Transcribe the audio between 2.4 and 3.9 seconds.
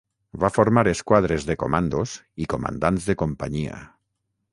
i comandants de companyia.